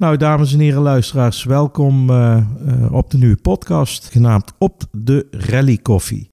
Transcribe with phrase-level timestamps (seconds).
[0.00, 5.26] Nou, dames en heren luisteraars, welkom uh, uh, op de nieuwe podcast genaamd Op de
[5.30, 6.28] Rally Koffie.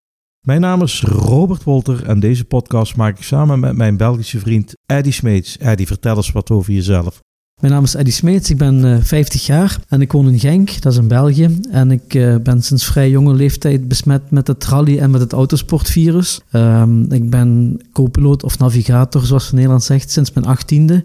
[0.45, 4.73] Mijn naam is Robert Wolter en deze podcast maak ik samen met mijn Belgische vriend
[4.85, 5.57] Eddie Smeets.
[5.57, 7.19] Eddie, vertel eens wat over jezelf.
[7.61, 10.81] Mijn naam is Eddie Smeets, ik ben uh, 50 jaar en ik woon in Genk,
[10.81, 11.59] dat is in België.
[11.71, 12.07] En ik
[12.43, 16.41] ben sinds vrij jonge leeftijd besmet met het rally en met het autosportvirus.
[16.51, 21.03] Ehm, ik ben co-piloot of navigator, zoals Nederland zegt, sinds mijn achttiende.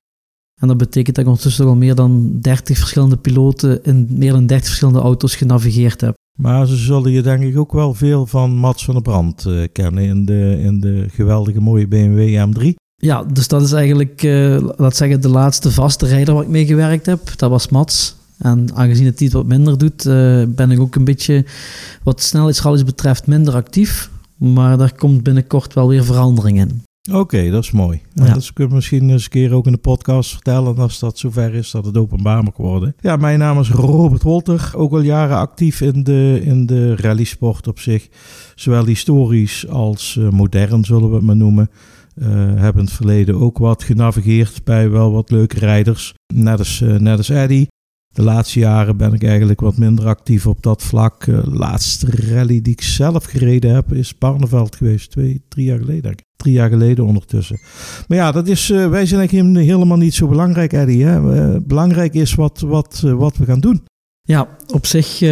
[0.63, 4.47] En dat betekent dat ik ondertussen al meer dan 30 verschillende piloten in meer dan
[4.47, 6.15] 30 verschillende auto's genavigeerd heb.
[6.39, 9.67] Maar ze zullen je denk ik ook wel veel van Mats van der Brand uh,
[9.73, 12.75] kennen in de, in de geweldige mooie BMW M3.
[12.97, 16.67] Ja, dus dat is eigenlijk, uh, laat zeggen, de laatste vaste rijder waar ik mee
[16.67, 17.33] gewerkt heb.
[17.37, 18.17] Dat was Mats.
[18.39, 21.45] En aangezien het iets wat minder doet, uh, ben ik ook een beetje,
[22.03, 24.11] wat snelheidsrallies betreft, minder actief.
[24.37, 26.83] Maar daar komt binnenkort wel weer verandering in.
[27.11, 28.01] Oké, dat is mooi.
[28.15, 28.35] Ja.
[28.35, 31.55] Dat kunnen we misschien eens een keer ook in de podcast vertellen als dat zover
[31.55, 32.95] is dat het openbaar mag worden.
[33.01, 37.67] Ja, mijn naam is Robert Wolter, ook al jaren actief in de, in de rallysport
[37.67, 38.09] op zich.
[38.55, 41.71] Zowel historisch als uh, modern zullen we het maar noemen.
[42.15, 46.15] Uh, hebben in het verleden ook wat genavigeerd bij wel wat leuke rijders.
[46.35, 47.69] Net als, uh, net als Eddie.
[48.09, 51.25] De laatste jaren ben ik eigenlijk wat minder actief op dat vlak.
[51.25, 55.11] De laatste rally die ik zelf gereden heb is Barneveld geweest.
[55.11, 57.61] Twee, drie jaar geleden denk ik drie jaar geleden ondertussen.
[58.09, 61.05] Maar ja, dat is, uh, wij zijn eigenlijk helemaal niet zo belangrijk, Eddie.
[61.05, 61.61] Hè?
[61.61, 63.83] Belangrijk is wat, wat, uh, wat we gaan doen.
[64.25, 65.23] Ja, op zich,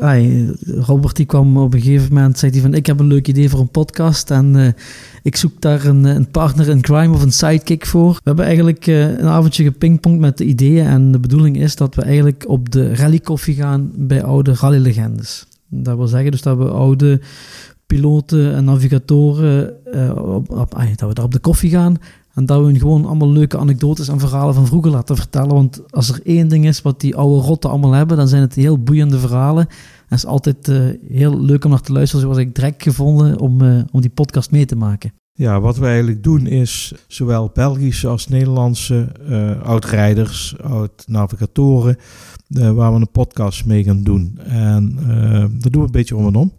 [0.00, 3.28] ay, Robert die kwam op een gegeven moment, zei hij van, ik heb een leuk
[3.28, 4.74] idee voor een podcast en
[5.22, 8.12] ik zoek daar een, een, partner in crime of een sidekick voor.
[8.12, 12.02] We hebben eigenlijk een avondje gepingpongd met de ideeën en de bedoeling is dat we
[12.02, 15.46] eigenlijk op de rallykoffie gaan bij oude rallylegendes.
[15.74, 17.20] Dat wil zeggen dus dat we oude
[17.92, 21.96] piloten en navigatoren, uh, op, op, ay, dat we daar op de koffie gaan.
[22.34, 25.54] En dat we hun gewoon allemaal leuke anekdotes en verhalen van vroeger laten vertellen.
[25.54, 28.54] Want als er één ding is wat die oude rotten allemaal hebben, dan zijn het
[28.54, 29.66] heel boeiende verhalen.
[29.66, 32.24] En het is altijd uh, heel leuk om naar te luisteren.
[32.24, 35.12] Zoals ik direct gevonden om, uh, om die podcast mee te maken.
[35.32, 41.96] Ja, wat we eigenlijk doen is zowel Belgische als Nederlandse uh, oud-rijders, oud-navigatoren,
[42.48, 44.38] waar we een podcast mee gaan doen.
[44.44, 44.96] En
[45.60, 46.52] dat doen we een beetje om en om.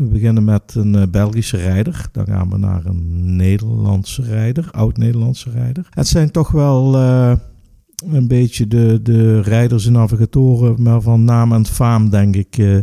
[0.00, 2.08] We beginnen met een uh, Belgische rijder.
[2.12, 5.86] Dan gaan we naar een Nederlandse rijder, oud-Nederlandse rijder.
[5.90, 7.32] Het zijn toch wel uh,
[8.12, 12.78] een beetje de, de rijders en navigatoren, maar van naam en faam, denk ik, uh,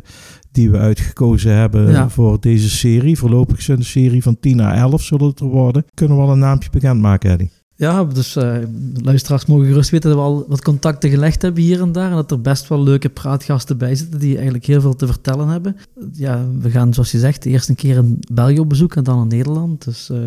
[0.51, 2.09] die we uitgekozen hebben ja.
[2.09, 3.17] voor deze serie.
[3.17, 5.85] Voorlopig het een serie van 10 à 11 zullen het er worden.
[5.93, 7.51] Kunnen we wel een naampje bekendmaken, Eddie?
[7.77, 8.57] Ja, dus uh,
[9.01, 12.09] luisteraars mogen gerust weten dat we al wat contacten gelegd hebben hier en daar.
[12.09, 15.47] En dat er best wel leuke praatgasten bij zitten die eigenlijk heel veel te vertellen
[15.47, 15.77] hebben.
[16.13, 19.21] Ja, we gaan, zoals je zegt, eerst een keer in België op bezoek en dan
[19.21, 19.85] in Nederland.
[19.85, 20.17] Dus uh,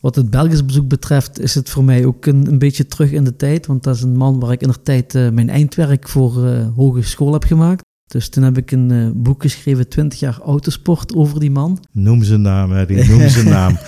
[0.00, 3.24] wat het Belgisch bezoek betreft is het voor mij ook een, een, beetje terug in
[3.24, 3.66] de tijd.
[3.66, 7.32] Want dat is een man waar ik in de tijd uh, mijn eindwerk voor hogeschool
[7.32, 7.85] heb gemaakt.
[8.06, 11.84] Dus toen heb ik een uh, boek geschreven, 20 jaar autosport, over die man.
[11.92, 13.08] Noem zijn naam, Eddie.
[13.08, 13.78] Noem zijn naam.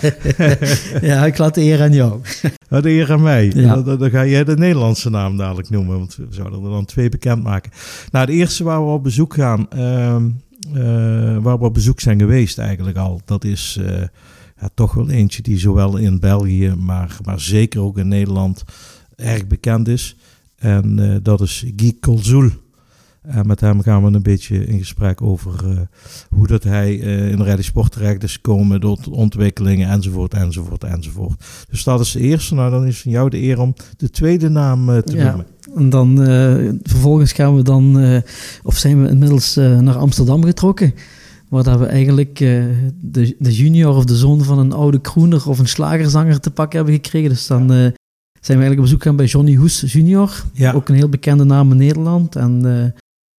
[1.10, 2.20] ja, ik laat de eer aan jou.
[2.70, 3.50] Oh, de eer aan mij.
[3.54, 3.80] Ja.
[3.80, 7.08] Dan, dan, ga jij de Nederlandse naam dadelijk noemen, want we zouden er dan twee
[7.08, 7.70] bekendmaken.
[8.10, 10.16] Nou, de eerste waar we op bezoek gaan, uh,
[10.74, 14.00] uh, waar we op bezoek zijn geweest eigenlijk al, dat is uh,
[14.60, 18.64] ja, toch wel eentje die zowel in België, maar, maar zeker ook in Nederland
[19.16, 20.16] erg bekend is.
[20.56, 22.50] En dat is Guy Colzoul.
[23.28, 25.80] En met hem gaan we een beetje in gesprek over uh,
[26.28, 31.44] hoe dat hij uh, in de rijdensport terecht is gekomen, door ontwikkelingen enzovoort, enzovoort, enzovoort.
[31.70, 32.54] Dus dat is de eerste.
[32.54, 35.24] Nou, dan is van jou de eer om de tweede naam uh, te ja.
[35.24, 35.46] noemen.
[35.76, 36.16] En dan
[36.82, 38.22] vervolgens gaan we dan,
[38.62, 40.94] of zijn we inmiddels naar Amsterdam getrokken.
[41.48, 45.58] Waar dat we eigenlijk de, de junior of de zoon van een oude kroener of
[45.58, 47.28] een slagerzanger te pakken hebben gekregen.
[47.28, 47.92] Dus dan zijn
[48.58, 50.44] we eigenlijk op bezoek gaan bij Johnny Hoes junior.
[50.52, 50.72] Ja.
[50.72, 52.36] Ook een heel bekende naam in Nederland.
[52.36, 52.94] En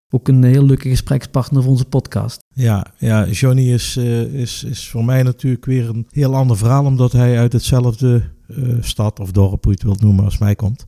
[0.09, 2.39] ook een heel leuke gesprekspartner voor onze podcast.
[2.53, 6.85] Ja, ja Johnny is, uh, is, is voor mij natuurlijk weer een heel ander verhaal,
[6.85, 10.55] omdat hij uit hetzelfde uh, stad of dorp, hoe je het wilt noemen, als mij
[10.55, 10.87] komt.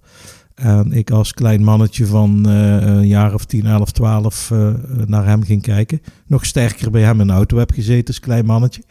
[0.62, 4.70] En ik als klein mannetje van uh, een jaar of 10, 11, 12 uh,
[5.06, 6.02] naar hem ging kijken.
[6.28, 8.84] Nog sterker bij hem in de auto heb gezeten als klein mannetje.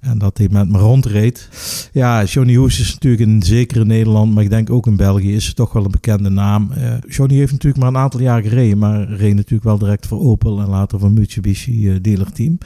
[0.00, 1.48] En dat hij met me rondreed.
[1.92, 5.46] Ja, Johnny Hoes is natuurlijk zeker in Nederland, maar ik denk ook in België is
[5.46, 6.70] het toch wel een bekende naam.
[6.78, 10.20] Uh, Johnny heeft natuurlijk maar een aantal jaar gereden, maar reed natuurlijk wel direct voor
[10.20, 12.58] Opel en later voor Mitsubishi dealerteam.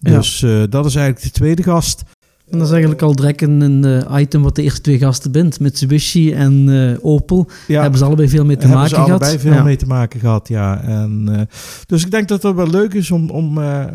[0.00, 0.66] Dus ja.
[0.66, 2.04] dat is eigenlijk de tweede gast.
[2.50, 5.60] En dat is eigenlijk al direct een, item wat de eerste twee gasten bindt.
[5.60, 7.80] Mitsubishi en uh, Opel Ja.
[7.80, 9.20] hebben ze allebei veel mee te hebben maken ze gehad.
[9.20, 9.62] allebei veel Ja.
[9.62, 10.80] mee te maken gehad, ja.
[10.82, 11.40] En, eh,
[11.86, 13.30] dus ik denk dat het wel leuk is om...
[13.30, 13.90] om eh, eh,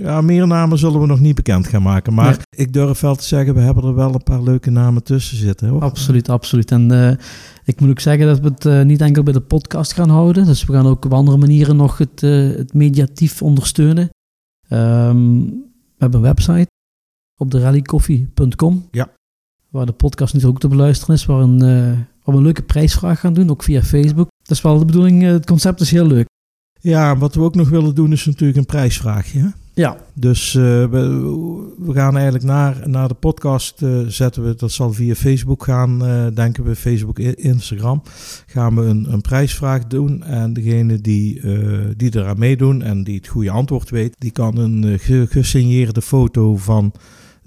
[0.00, 2.14] ja, meer namen zullen we nog niet bekend gaan maken.
[2.14, 2.66] Maar Nee.
[2.66, 5.68] ik durf wel te zeggen, we hebben er wel een paar leuke namen tussen zitten.
[5.68, 5.82] Hoor.
[5.82, 6.70] Absoluut, absoluut.
[6.70, 7.16] En eh,
[7.64, 10.44] ik moet ook zeggen dat we het eh, niet enkel bij de podcast gaan houden.
[10.44, 14.08] Dus we gaan ook op andere manieren nog het, eh, het mediatief ondersteunen.
[14.68, 16.66] Ehm, we hebben een website
[17.38, 18.88] op de rallycoffee.com.
[18.90, 19.08] Ja.
[19.70, 21.26] Waar de podcast nu ook te beluisteren is.
[21.26, 24.28] Waar, een, eh, waar we een leuke prijsvraag gaan doen, ook via Facebook.
[24.42, 25.22] Dat is wel de bedoeling.
[25.24, 26.26] eh, het concept is heel leuk.
[26.80, 29.38] Ja, wat we ook nog willen doen is natuurlijk een prijsvraagje.
[29.40, 29.46] hè?
[29.74, 30.98] Ja, Dus eh, we,
[31.78, 35.98] we gaan eigenlijk naar, naar de podcast zetten we, dat zal via Facebook gaan,
[36.34, 38.02] denken we, Facebook, Instagram,
[38.46, 40.22] gaan we een, een prijsvraag doen.
[40.22, 41.40] En degene die,
[41.96, 46.56] die eraan meedoen en die het goede antwoord weet, die kan een ge- gesigneerde foto
[46.56, 46.92] van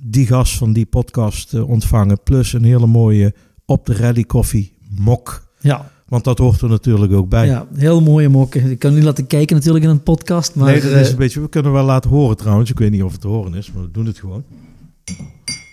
[0.03, 2.23] die gast van die podcast eh, ontvangen.
[2.23, 3.33] Plus een hele mooie
[3.65, 5.47] op de Rally Coffee mok.
[5.59, 7.45] ja, Want dat hoort er natuurlijk ook bij.
[7.47, 8.71] ja, heel mooie mokken.
[8.71, 10.55] Ik kan niet laten kijken natuurlijk in een podcast.
[10.55, 11.41] Maar, nee, dat is eh, een beetje.
[11.41, 12.69] We kunnen wel laten horen trouwens.
[12.69, 14.43] Ik weet niet of het te horen is, maar we doen het gewoon.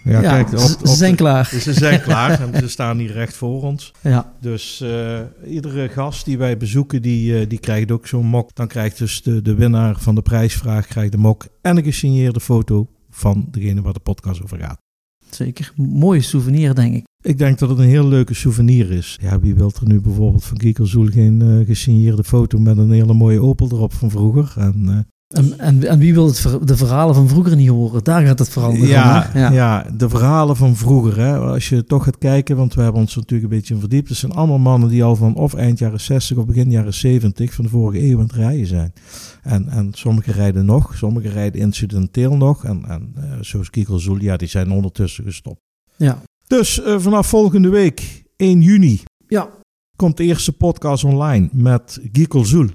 [0.04, 1.46] Ja, ja, kijk, op, ze- op ze zijn klaar.
[1.60, 3.92] ze zijn klaar en ze staan hier recht voor ons.
[4.02, 8.54] Ja, Dus eh, iedere gast die wij bezoeken, die, die krijgt ook zo'n mok.
[8.54, 12.40] Dan krijgt dus de, de winnaar van de prijsvraag krijgt de mok en een gesigneerde
[12.40, 12.86] foto
[13.18, 14.80] van degene waar de podcast over gaat.
[15.30, 15.72] zeker.
[15.76, 17.04] Mooie souvenir, denk ik.
[17.22, 19.18] Ik denk dat het een heel leuke souvenir is.
[19.20, 23.14] Ja, wie wil er nu bijvoorbeeld van Kiekelzoel geen eh, gesigneerde foto met een hele
[23.14, 24.54] mooie Opel erop van vroeger?
[24.56, 28.04] En, eh, En, en, en wie wil het ver- de verhalen van vroeger niet horen?
[28.04, 28.76] Daar gaat het vooral om.
[28.76, 29.48] Ja, hè?
[29.48, 29.86] ja.
[29.96, 31.18] de verhalen van vroeger.
[31.18, 31.38] Hè?
[31.38, 34.08] Als je toch gaat kijken, want we hebben ons natuurlijk een beetje in verdiept.
[34.08, 37.54] Het zijn allemaal mannen die al van of eind jaren 60 of begin jaren 70
[37.54, 38.92] van de vorige eeuw aan het rijden zijn.
[39.42, 42.64] En, en sommigen rijden nog, sommigen rijden incidenteel nog.
[42.64, 43.70] En, en eh, zoals
[44.18, 45.60] ja, die zijn ondertussen gestopt.
[45.96, 46.22] Ja.
[46.46, 49.48] Dus eh, vanaf volgende week, 1 juni, ja.
[49.96, 52.68] komt de eerste podcast online met Giekel Zoel.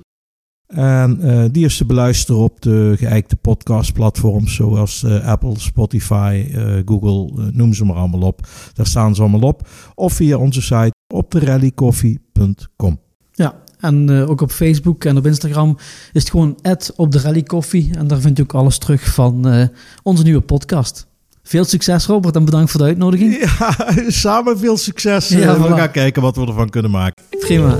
[0.73, 6.65] En eh, die is te beluisteren op de geëikte podcastplatforms zoals eh, Apple, Spotify, eh,
[6.85, 8.47] Google, noem ze maar allemaal op.
[8.73, 9.67] Daar staan ze allemaal op.
[9.95, 12.99] Of via onze site op de rallycoffee.com.
[13.31, 13.61] ja.
[13.79, 15.77] En ook op Facebook en op Instagram
[16.13, 16.57] is het gewoon
[16.95, 17.89] op de.
[17.95, 19.67] En daar vind je ook alles terug van
[20.03, 21.07] onze nieuwe podcast.
[21.43, 23.37] Veel succes Robert en bedankt voor de uitnodiging.
[23.59, 23.75] Ja,
[24.07, 25.27] samen veel succes.
[25.27, 27.23] Ja, we gaan kijken wat we ervan kunnen maken.
[27.39, 27.77] Prima.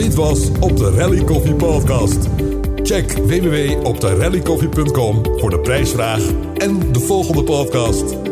[0.00, 2.18] Dit was Op de Rally Coffee Podcast.
[2.82, 6.22] Check www.opderallycoffee.com voor de prijsvraag
[6.56, 8.29] en de volgende podcast.